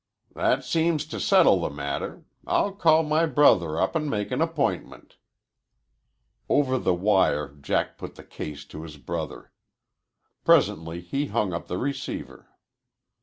[0.33, 2.25] "That seems to settle the matter.
[2.47, 5.17] I'll call my brother up and make an appointment."
[6.49, 9.51] Over the wire Jack put the case to his brother.
[10.43, 12.47] Presently he hung up the receiver.